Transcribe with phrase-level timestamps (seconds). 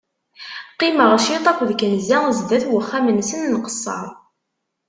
[0.73, 4.07] Qqimeɣ ciṭ aked kenza sdat n uxxam-nsen nqesser.